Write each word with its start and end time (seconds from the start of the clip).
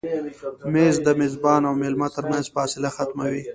مېز 0.73 0.95
د 1.05 1.07
میزبان 1.21 1.61
او 1.69 1.73
مېلمه 1.81 2.07
تر 2.15 2.23
منځ 2.31 2.45
فاصله 2.55 2.89
ختموي. 2.95 3.41